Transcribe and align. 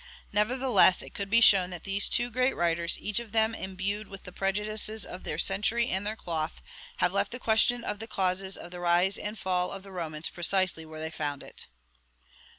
Nevertheless, 0.33 1.03
it 1.03 1.13
could 1.13 1.29
be 1.29 1.41
shown 1.41 1.69
that 1.69 1.83
these 1.83 2.09
two 2.09 2.31
great 2.31 2.55
writers, 2.55 2.97
each 2.99 3.19
of 3.19 3.33
them 3.33 3.53
imbued 3.53 4.07
with 4.07 4.23
the 4.23 4.31
prejudices 4.31 5.05
of 5.05 5.23
their 5.23 5.37
century 5.37 5.89
and 5.89 6.07
their 6.07 6.15
cloth, 6.15 6.59
have 6.97 7.13
left 7.13 7.29
the 7.31 7.37
question 7.37 7.83
of 7.83 7.99
the 7.99 8.07
causes 8.07 8.57
of 8.57 8.71
the 8.71 8.79
rise 8.79 9.19
and 9.19 9.37
fall 9.37 9.69
of 9.71 9.83
the 9.83 9.91
Romans 9.91 10.29
precisely 10.29 10.87
where 10.87 10.99
they 10.99 11.11
found 11.11 11.43
it. 11.43 11.67